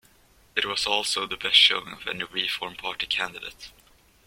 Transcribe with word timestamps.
It 0.55 0.65
was 0.65 0.87
also 0.87 1.27
the 1.27 1.37
best 1.37 1.57
showing 1.57 1.89
of 1.93 2.07
any 2.07 2.23
Reform 2.23 2.73
Party 2.73 3.05
candidate. 3.05 3.69